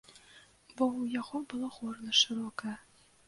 Бо 0.75 0.83
ў 0.85 1.17
яго 1.19 1.41
было 1.53 1.69
горла 1.77 2.17
шырокае. 2.23 2.77